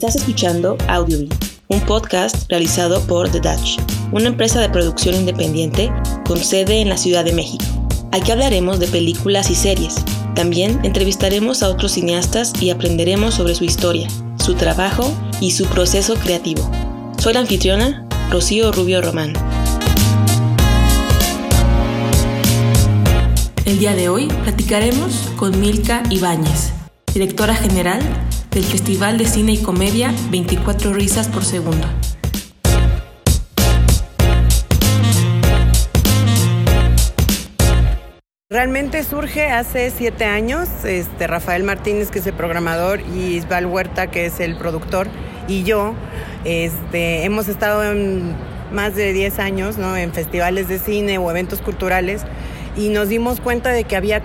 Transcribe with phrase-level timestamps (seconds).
[0.00, 1.34] Estás escuchando Audiobeat,
[1.68, 3.78] un podcast realizado por The Dutch,
[4.12, 5.92] una empresa de producción independiente
[6.26, 7.66] con sede en la Ciudad de México.
[8.10, 9.96] Aquí hablaremos de películas y series.
[10.34, 14.08] También entrevistaremos a otros cineastas y aprenderemos sobre su historia,
[14.42, 16.62] su trabajo y su proceso creativo.
[17.18, 19.34] Soy la anfitriona, Rocío Rubio Román.
[23.66, 26.72] El día de hoy platicaremos con Milka Ibáñez,
[27.12, 28.00] directora general
[28.50, 31.86] del Festival de Cine y Comedia 24 Risas por Segundo.
[38.48, 44.10] Realmente surge hace siete años, este, Rafael Martínez, que es el programador, y Isbal Huerta,
[44.10, 45.06] que es el productor,
[45.46, 45.94] y yo,
[46.44, 47.82] este, hemos estado
[48.72, 49.96] más de 10 años ¿no?
[49.96, 52.22] en festivales de cine o eventos culturales
[52.76, 54.20] y nos dimos cuenta de que había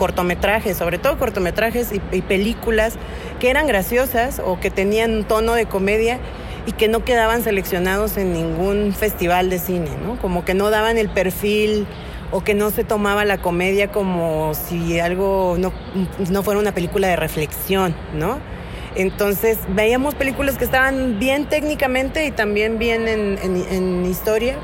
[0.00, 2.94] cortometrajes, sobre todo cortometrajes y, películas
[3.38, 6.18] que eran graciosas o que tenían un tono de comedia
[6.64, 10.18] y que no quedaban seleccionados en ningún festival de cine, ¿no?
[10.18, 11.86] Como que no daban el perfil
[12.32, 15.70] o que no se tomaba la comedia como si algo no,
[16.30, 18.38] no fuera una película de reflexión, ¿no?
[18.94, 24.56] Entonces veíamos películas que estaban bien técnicamente y también bien en, en historia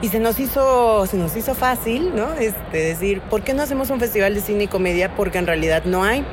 [0.00, 2.34] y se nos hizo, se nos hizo fácil, ¿no?
[2.34, 5.14] Este, decir, ¿por qué no hacemos un festival de cine y comedia?
[5.16, 6.24] Porque en realidad no hay,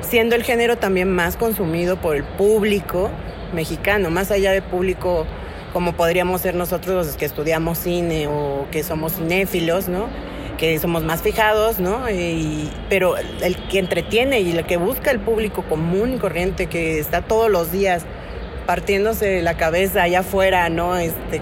[0.00, 3.10] siendo el género también más consumido por el público
[3.52, 5.26] mexicano, más allá de público
[5.72, 10.06] como podríamos ser nosotros los que estudiamos cine o que somos cinéfilos, ¿no?
[10.56, 12.00] que somos más fijados, ¿no?
[12.88, 17.20] pero el que entretiene y el que busca el público común y corriente, que está
[17.20, 18.04] todos los días
[18.66, 20.96] partiéndose la cabeza allá afuera, ¿no?
[20.96, 21.40] Este,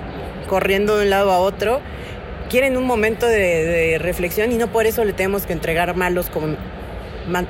[0.48, 1.81] corriendo de un lado a otro,
[2.50, 6.31] quieren un momento de, reflexión y no por eso le tenemos que entregar malos,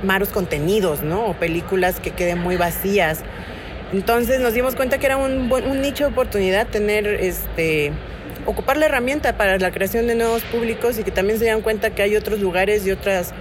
[0.03, 1.27] malos contenidos, ¿no?
[1.27, 3.21] O películas que queden muy vacías.
[3.93, 7.93] Entonces nos dimos cuenta que era un, un nicho de oportunidad tener este
[8.47, 11.91] ocupar la herramienta para la creación de nuevos públicos y que también se dan cuenta
[11.91, 13.33] que hay otros lugares y otras,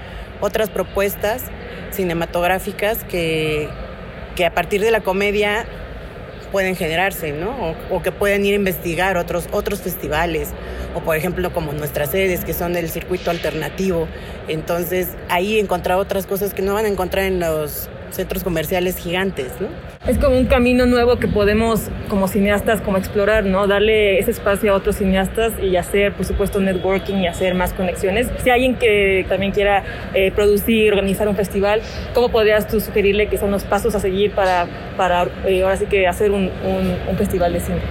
[0.41, 1.43] otras propuestas
[1.91, 3.69] cinematográficas que,
[4.35, 5.65] que a partir de la comedia
[6.53, 7.75] pueden generarse, ¿no?
[7.89, 10.49] O, que pueden ir a investigar otros, otros festivales,
[10.93, 14.07] o por ejemplo como nuestras sedes que son del circuito alternativo.
[14.47, 19.51] Entonces ahí encontrar otras cosas que no van a encontrar en los centros comerciales gigantes,
[19.59, 19.67] ¿no?
[20.07, 23.67] Es como un camino nuevo que podemos como cineastas como explorar, ¿no?
[23.67, 28.27] Darle ese espacio a otros cineastas y hacer, por supuesto, networking y hacer más conexiones.
[28.43, 31.81] Si alguien que también quiera eh, producir, organizar un festival,
[32.13, 35.85] ¿cómo podrías tú sugerirle que son los pasos a seguir para, para eh, ahora sí
[35.85, 37.81] que hacer un, un, un festival de cine?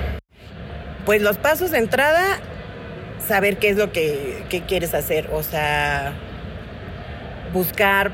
[1.04, 2.38] Pues los pasos de entrada,
[3.26, 6.12] saber qué es lo que, que quieres hacer, o sea,
[7.52, 8.12] buscar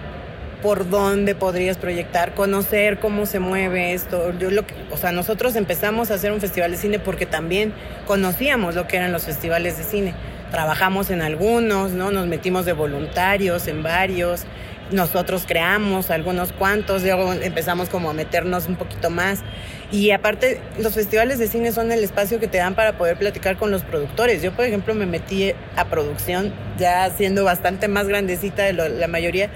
[0.62, 4.32] por dónde podrías proyectar, conocer cómo se mueve esto.
[4.38, 7.72] Yo lo que, o sea, nosotros empezamos a hacer un festival de cine porque también
[8.06, 10.14] conocíamos lo que eran los festivales de cine.
[10.50, 12.10] Trabajamos en algunos, ¿no?
[12.10, 14.44] Nos metimos de voluntarios en varios.
[14.90, 19.40] Nosotros creamos algunos cuantos, luego empezamos como a meternos un poquito más.
[19.92, 23.58] Y aparte, los festivales de cine son el espacio que te dan para poder platicar
[23.58, 24.42] con los productores.
[24.42, 29.50] Yo, por ejemplo, me metí a producción ya siendo bastante más grandecita de la mayoría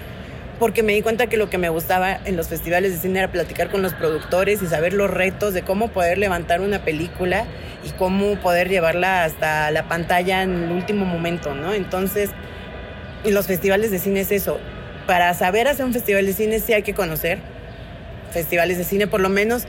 [0.63, 3.29] porque me di cuenta que lo que me gustaba en los festivales de cine era
[3.29, 7.43] platicar con los productores y saber los retos de cómo poder levantar una película
[7.85, 11.73] y cómo poder llevarla hasta la pantalla en el último momento, ¿no?
[11.73, 12.29] Entonces,
[13.25, 14.57] los festivales de cine es eso.
[15.05, 17.39] Para saber hacer un festival de cine sí hay que conocer
[18.31, 19.63] festivales de cine, por lo menos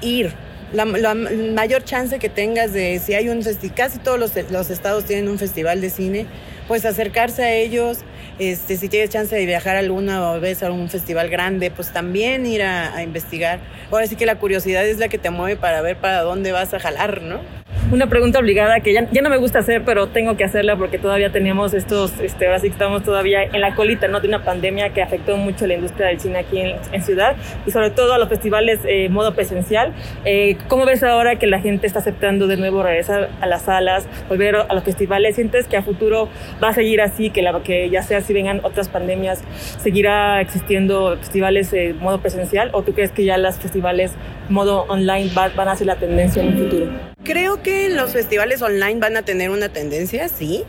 [0.00, 0.32] ir.
[0.72, 5.04] La, mayor chance que tengas de, si hay un festival, casi todos los, los estados
[5.04, 6.24] tienen un festival de cine,
[6.68, 7.98] pues acercarse a ellos,
[8.38, 12.62] este, si tienes chance de viajar alguna vez a un festival grande, pues también ir
[12.62, 13.60] a, a investigar.
[13.90, 16.72] Ahora sí que la curiosidad es la que te mueve para ver para dónde vas
[16.74, 17.61] a jalar, ¿no?
[17.92, 20.98] Una pregunta obligada que ya, ya, no me gusta hacer, pero tengo que hacerla porque
[20.98, 24.20] todavía tenemos estos, este, ahora sí que estamos todavía en la colita, ¿no?
[24.20, 27.34] De una pandemia que afectó mucho la industria del cine aquí en, Ciudad
[27.66, 29.92] y sobre todo a los festivales eh, modo presencial.
[30.24, 34.06] Eh, ¿Cómo ves ahora que la gente está aceptando de nuevo regresar a las salas,
[34.28, 35.34] volver a los festivales?
[35.34, 36.28] ¿Sientes que a futuro
[36.62, 39.42] va a seguir así, que, la, que ya sea si vengan otras pandemias,
[39.78, 44.12] seguirá existiendo festivales eh, modo presencial o tú crees que ya los festivales
[44.48, 47.11] modo online van a ser la tendencia en el futuro?
[47.24, 50.64] Creo que los festivales online van a tener una tendencia, sí,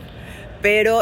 [0.62, 1.00] pero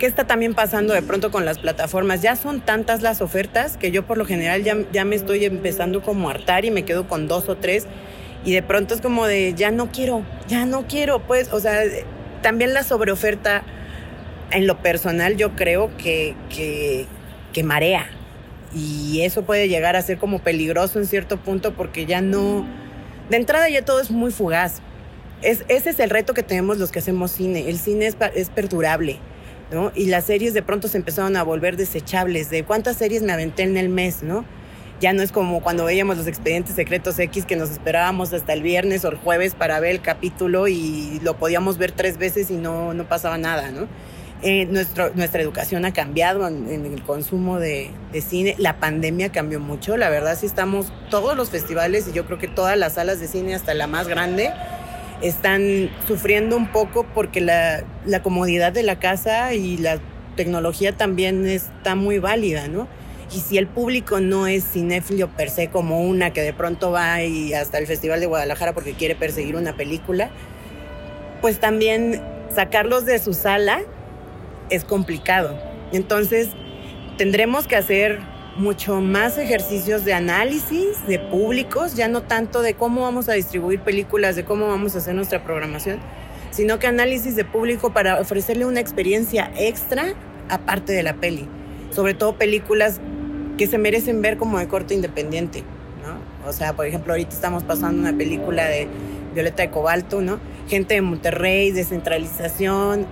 [0.00, 2.20] ¿qué está también pasando de pronto con las plataformas?
[2.20, 6.02] Ya son tantas las ofertas que yo por lo general ya, ya me estoy empezando
[6.02, 7.86] como a hartar y me quedo con dos o tres
[8.44, 11.82] y de pronto es como de ya no quiero, ya no quiero, pues, o sea,
[12.42, 13.62] también la sobreoferta
[14.50, 17.06] en lo personal yo creo que, que,
[17.52, 18.10] que marea
[18.74, 22.66] Y eso puede llegar a ser como peligroso en cierto punto porque ya no,
[23.30, 24.80] de entrada ya todo es muy fugaz.
[25.42, 27.68] Es, ese es el reto que tenemos los que hacemos cine.
[27.68, 29.18] El cine es, es perdurable.
[29.72, 29.90] ¿no?
[29.94, 32.50] Y las series de pronto se empezaron a volver desechables.
[32.50, 34.44] De cuántas series me aventé en el mes, ¿no?
[35.00, 38.62] Ya no es como cuando veíamos los expedientes secretos X que nos esperábamos hasta el
[38.62, 42.54] viernes o el jueves para ver el capítulo y lo podíamos ver tres veces y
[42.54, 43.88] no, no pasaba nada, ¿no?
[44.44, 48.56] Eh, nuestra educación ha cambiado en, el consumo de, de, cine.
[48.58, 49.96] La pandemia cambió mucho.
[49.96, 53.28] La verdad, sí estamos todos los festivales y yo creo que todas las salas de
[53.28, 54.50] cine, hasta la más grande,
[55.22, 60.00] están sufriendo un poco porque la, la comodidad de la casa y la
[60.34, 62.88] tecnología también está muy válida, ¿no?
[63.32, 67.22] Y si el público no es cinéfilo per se como una que de pronto va
[67.22, 70.30] y hasta el Festival de Guadalajara porque quiere perseguir una película,
[71.40, 72.20] pues también
[72.54, 73.82] sacarlos de su sala
[74.72, 75.56] es complicado.
[75.92, 76.48] Entonces,
[77.18, 78.20] tendremos que hacer
[78.56, 83.80] mucho más ejercicios de análisis de públicos, ya no tanto de cómo vamos a distribuir
[83.80, 86.00] películas, de cómo vamos a hacer nuestra programación,
[86.50, 90.14] sino que análisis de público para ofrecerle una experiencia extra
[90.48, 91.48] aparte de la peli.
[91.90, 93.00] Sobre todo películas
[93.56, 95.62] que se merecen ver como de corte independiente,
[96.02, 96.48] ¿no?
[96.48, 98.88] O sea, por ejemplo, ahorita estamos pasando una película de
[99.34, 100.40] Violeta de Cobalto, ¿no?
[100.68, 103.06] Gente de Monterrey, descentralización.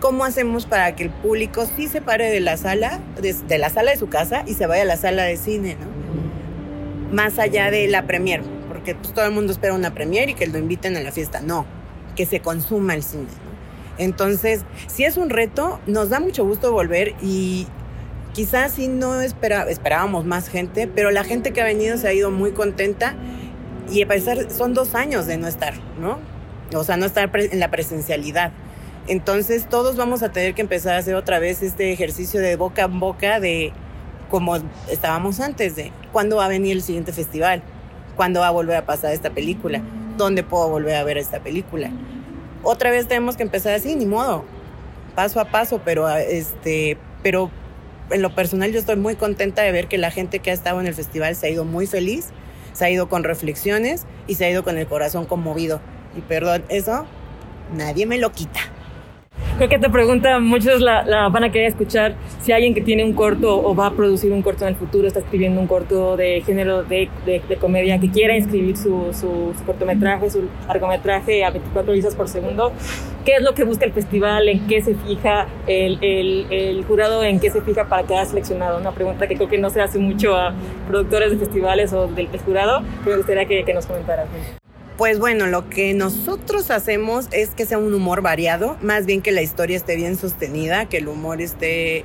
[0.00, 3.90] ¿Cómo hacemos para que el público sí se pare de la sala, de, la sala
[3.90, 7.14] de su casa y se vaya a la sala de cine, ¿no?
[7.14, 10.46] Más allá de la premier, porque pues, todo el mundo espera una premier y que
[10.46, 11.40] lo inviten a la fiesta.
[11.40, 11.66] No,
[12.14, 13.26] que se consuma el cine.
[13.96, 17.66] Entonces, si es un reto, nos da mucho gusto volver y
[18.38, 22.30] Quizás sí no esperábamos más gente, pero la gente que ha venido se ha ido
[22.30, 23.16] muy contenta
[23.90, 26.20] y a pesar, son dos años de no estar, ¿no?
[26.72, 28.52] O sea, no estar en la presencialidad.
[29.08, 32.82] Entonces todos vamos a tener que empezar a hacer otra vez este ejercicio de boca
[32.82, 33.72] en boca de
[34.28, 34.58] como
[34.90, 37.62] estábamos antes, de cuándo va a venir el siguiente festival,
[38.16, 39.80] cuándo va a volver a pasar esta película,
[40.18, 41.90] dónde puedo volver a ver esta película.
[42.62, 44.44] Otra vez tenemos que empezar así, ni modo,
[45.14, 47.50] paso a paso, pero este, pero
[48.10, 50.82] en lo personal yo estoy muy contenta de ver que la gente que ha estado
[50.82, 52.26] en el festival se ha ido muy feliz,
[52.74, 55.80] se ha ido con reflexiones y se ha ido con el corazón conmovido.
[56.14, 57.06] Y perdón, eso
[57.74, 58.60] nadie me lo quita
[59.58, 63.04] creo que te pregunta, muchos la, la, van a querer escuchar, si alguien que tiene
[63.04, 66.16] un corto o va a producir un corto en el futuro, está escribiendo un corto
[66.16, 71.92] de género de, de, comedia, que quiera inscribir su, su, cortometraje, su largometraje a 24
[71.92, 72.72] visas por segundo,
[73.24, 74.48] ¿qué es lo que busca el festival?
[74.48, 77.24] ¿En qué se fija el, el, el jurado?
[77.24, 78.78] ¿En qué se fija para quedar seleccionado?
[78.78, 80.54] Una pregunta que creo que no se hace mucho a
[80.86, 84.28] productores de festivales o del, del jurado, pero me gustaría que, que nos comentaras.
[84.98, 89.30] Pues bueno, lo que nosotros hacemos es que sea un humor variado, más bien que
[89.30, 92.04] la historia esté bien sostenida, que el humor esté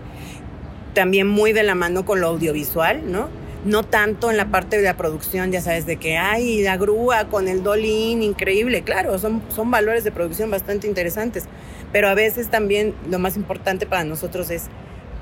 [0.93, 3.29] también muy de la mano con lo audiovisual, ¿no?
[3.65, 7.29] No tanto en la parte de la producción, ya sabes, de que hay la grúa
[7.29, 11.45] con el dolín, increíble, claro, son, son valores de producción bastante interesantes,
[11.91, 14.65] pero a veces también lo más importante para nosotros es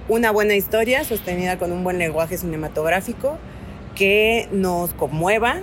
[0.09, 3.37] una buena historia sostenida con un buen lenguaje cinematográfico
[3.95, 5.61] que nos conmueva,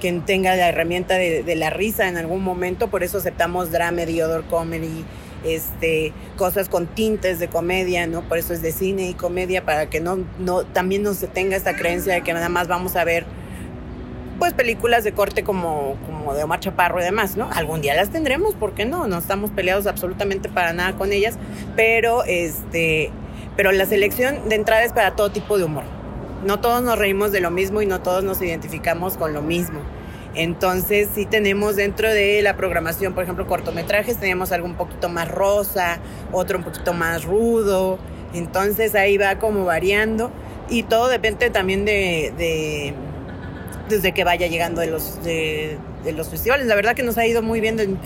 [0.00, 4.44] que tenga la herramienta de, la risa en algún momento, por eso aceptamos drama, diodor
[4.44, 5.04] comedy,
[5.44, 8.22] este, cosas con tintes de comedia, ¿no?
[8.22, 11.56] Por eso es de cine y comedia, para que no, no, también no se tenga
[11.56, 13.24] esta creencia de que nada más vamos a ver
[14.38, 17.48] pues películas de corte como, como de Omar Chaparro y demás, ¿no?
[17.52, 19.06] Algún día las tendremos, ¿por qué no?
[19.06, 21.38] No estamos peleados absolutamente para nada con ellas,
[21.74, 23.10] pero este,
[23.56, 25.95] pero la selección de entrada es para todo tipo de humor
[26.44, 29.80] no todos nos reímos de lo mismo y no todos nos identificamos con lo mismo.
[30.34, 35.28] Entonces sí tenemos dentro de la programación, por ejemplo, cortometrajes, tenemos algo un poquito más
[35.28, 35.98] rosa,
[36.30, 37.98] otro un poquito más rudo.
[38.34, 40.30] Entonces ahí va como variando
[40.68, 42.92] y todo depende también de,
[43.88, 45.78] desde que vaya llegando de los, de,
[46.14, 46.66] los festivales.
[46.66, 47.98] La verdad que nos ha ido muy bien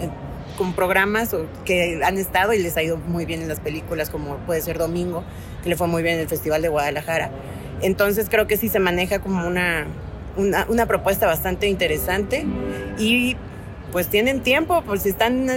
[0.56, 1.34] con programas
[1.64, 4.78] que han estado y les ha ido muy bien en las películas, como puede ser
[4.78, 5.24] Domingo,
[5.64, 7.30] que le fue muy bien en el Festival de Guadalajara.
[7.82, 9.86] Entonces creo que sí se maneja como una,
[10.36, 12.44] una, propuesta bastante interesante
[12.98, 13.36] y
[13.92, 15.48] pues tienen tiempo, pues si están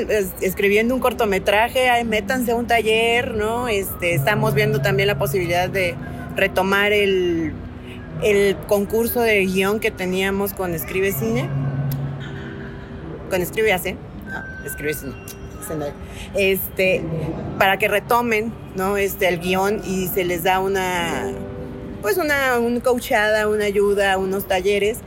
[0.42, 3.68] escribiendo un cortometraje, métanse a un taller, ¿no?
[3.68, 5.96] Este, estamos viendo también la posibilidad de
[6.36, 7.54] retomar el,
[8.24, 11.48] el concurso de guion que teníamos con Escribe Cine.
[13.30, 13.98] Con Escribe Hace.
[14.66, 15.14] Escribe Cine.
[16.36, 17.02] Este,
[17.58, 18.98] para que retomen, ¿no?
[18.98, 21.32] Este, el guion y se les da una
[22.04, 25.00] pues una, un coachada, una ayuda, unos talleres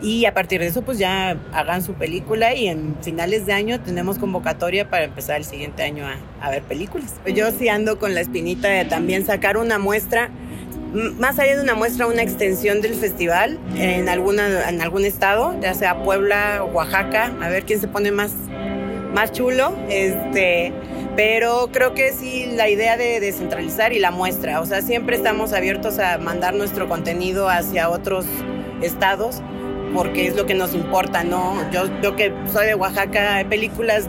[0.00, 3.80] y a partir de eso pues ya hagan su película y en finales de año
[3.80, 6.06] tenemos convocatoria para empezar el siguiente año
[6.40, 7.14] a, ver películas.
[7.34, 10.30] Yo sí ando con la espinita de también sacar una muestra
[11.18, 15.74] más allá de una muestra, una extensión del festival en, alguna, en algún estado, ya
[15.74, 18.30] sea Puebla, Oaxaca, a ver quién se pone más,
[19.12, 19.74] más chulo.
[19.88, 20.72] Este,
[21.16, 25.52] pero creo que sí la idea de descentralizar y la muestra, o sea, siempre estamos
[25.52, 28.26] abiertos a mandar nuestro contenido hacia otros
[28.82, 29.40] estados
[29.94, 31.70] porque es lo que nos importa, ¿no?
[31.70, 34.08] Yo, yo que soy de Oaxaca, hay películas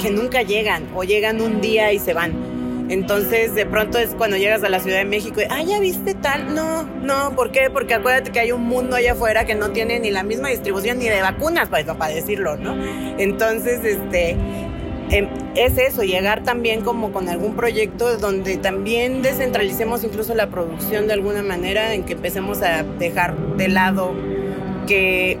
[0.00, 2.50] que nunca llegan o llegan un día y se van.
[2.90, 6.14] Entonces, de pronto es cuando llegas a la Ciudad de México y, ah, ya viste
[6.14, 6.54] tal.
[6.54, 7.70] No, no, ¿por qué?
[7.70, 10.98] Porque acuérdate que hay un mundo allá afuera que no tiene ni la misma distribución
[10.98, 12.74] ni de vacunas, para, pues, para decirlo, ¿no?
[13.16, 14.36] Entonces, este,
[15.10, 21.06] em, es eso, llegar también como con algún proyecto donde también descentralicemos incluso la producción
[21.06, 24.14] de alguna manera, en que empecemos a dejar de lado
[24.86, 25.38] que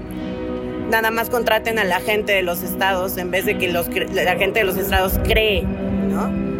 [0.90, 4.36] nada más contraten a la gente de los estados en vez de que los, la
[4.36, 6.50] gente de los estados cree, ¿no?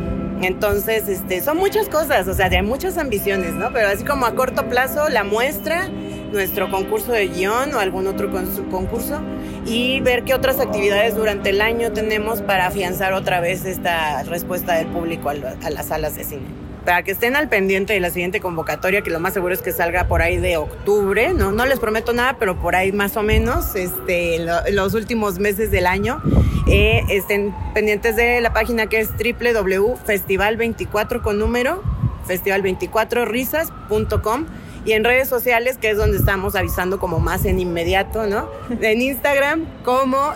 [0.43, 3.73] Entonces, este, son muchas cosas, o sea, hay muchas ambiciones, ¿no?
[3.73, 5.90] Pero así como a corto plazo, la muestra,
[6.33, 8.31] nuestro concurso de guion o algún otro
[8.71, 9.21] concurso
[9.67, 14.75] y ver qué otras actividades durante el año tenemos para afianzar otra vez esta respuesta
[14.75, 15.35] del público a,
[15.71, 16.43] las salas de cine
[16.85, 19.71] para que estén al pendiente de la siguiente convocatoria, que lo más seguro es que
[19.71, 23.23] salga por ahí de octubre, no, no les prometo nada, pero por ahí más o
[23.23, 26.23] menos, este, los últimos meses del año.
[26.67, 31.83] Eh, estén pendientes de la página que es www.festival24 con número,
[32.27, 34.47] festival24risas.com
[34.85, 38.49] y en redes sociales, que es donde estamos avisando como más en inmediato, ¿no?
[38.81, 40.33] En Instagram como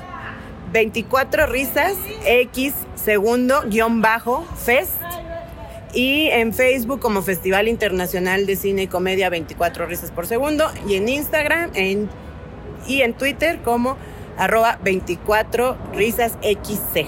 [0.72, 1.94] 24 risas
[2.26, 4.92] X segundo guion bajo fest
[5.92, 10.96] y en Facebook como Festival Internacional de Cine y Comedia 24 risas por segundo y
[10.96, 12.10] en Instagram en,
[12.88, 13.96] y en Twitter como
[14.36, 17.06] arroba 24 risas XC.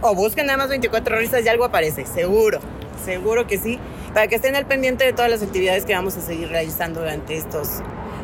[0.00, 2.58] O busquen nada más 24 risas y algo aparece, seguro,
[3.04, 3.78] seguro que sí,
[4.12, 7.36] para que estén al pendiente de todas las actividades que vamos a seguir realizando durante
[7.36, 7.82] estos,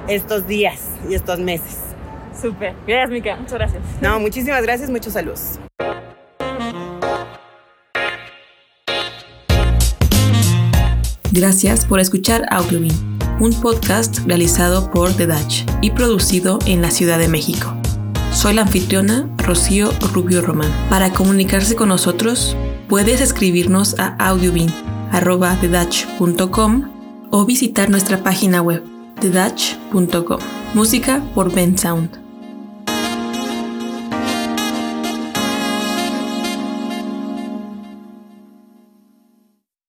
[0.09, 1.79] estos días y estos meses.
[2.41, 3.83] Súper, gracias Mica, muchas gracias.
[4.01, 5.59] No, muchísimas gracias, muchos saludos.
[11.33, 12.93] Gracias por escuchar Audiobin,
[13.41, 17.75] un podcast realizado por The Dutch y producido en la Ciudad de México.
[18.33, 20.71] Soy la anfitriona Rocío Rubio Román.
[20.89, 22.57] Para comunicarse con nosotros,
[22.89, 24.94] puedes escribirnos a audiobin.com
[27.31, 28.83] o visitar nuestra página web
[29.21, 30.39] thedutch.com.
[30.75, 32.24] Música por Ben Sound.